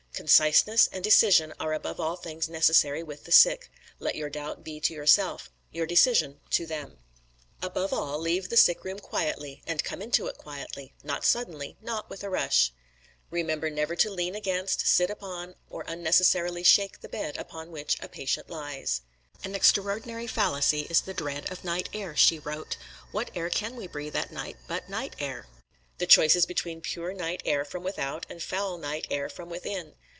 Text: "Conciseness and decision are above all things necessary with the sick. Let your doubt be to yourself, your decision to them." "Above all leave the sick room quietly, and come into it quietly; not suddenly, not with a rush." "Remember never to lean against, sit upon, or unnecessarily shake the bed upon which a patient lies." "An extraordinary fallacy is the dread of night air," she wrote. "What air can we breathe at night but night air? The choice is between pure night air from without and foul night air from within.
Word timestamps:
"Conciseness 0.13 0.87
and 0.91 1.03
decision 1.03 1.51
are 1.59 1.73
above 1.73 1.99
all 1.99 2.15
things 2.15 2.47
necessary 2.47 3.01
with 3.01 3.23
the 3.23 3.31
sick. 3.31 3.71
Let 3.97 4.13
your 4.13 4.29
doubt 4.29 4.63
be 4.63 4.79
to 4.79 4.93
yourself, 4.93 5.49
your 5.71 5.87
decision 5.87 6.41
to 6.51 6.67
them." 6.67 6.99
"Above 7.59 7.91
all 7.91 8.19
leave 8.19 8.49
the 8.49 8.57
sick 8.57 8.83
room 8.83 8.99
quietly, 8.99 9.63
and 9.65 9.83
come 9.83 9.99
into 9.99 10.27
it 10.27 10.37
quietly; 10.37 10.93
not 11.03 11.25
suddenly, 11.25 11.75
not 11.81 12.07
with 12.07 12.23
a 12.23 12.29
rush." 12.29 12.71
"Remember 13.31 13.71
never 13.71 13.95
to 13.95 14.11
lean 14.11 14.35
against, 14.35 14.85
sit 14.85 15.09
upon, 15.09 15.55
or 15.71 15.85
unnecessarily 15.87 16.61
shake 16.63 17.01
the 17.01 17.09
bed 17.09 17.35
upon 17.37 17.71
which 17.71 17.97
a 17.99 18.07
patient 18.07 18.47
lies." 18.47 19.01
"An 19.43 19.55
extraordinary 19.55 20.27
fallacy 20.27 20.81
is 20.81 21.01
the 21.01 21.15
dread 21.15 21.51
of 21.51 21.63
night 21.63 21.89
air," 21.93 22.15
she 22.15 22.37
wrote. 22.37 22.77
"What 23.11 23.31
air 23.33 23.49
can 23.49 23.75
we 23.75 23.87
breathe 23.87 24.15
at 24.17 24.31
night 24.31 24.57
but 24.67 24.87
night 24.87 25.15
air? 25.17 25.47
The 25.97 26.07
choice 26.07 26.35
is 26.35 26.45
between 26.47 26.81
pure 26.81 27.13
night 27.13 27.41
air 27.45 27.63
from 27.65 27.83
without 27.83 28.25
and 28.29 28.41
foul 28.41 28.77
night 28.77 29.07
air 29.09 29.27
from 29.29 29.49
within. 29.49 29.95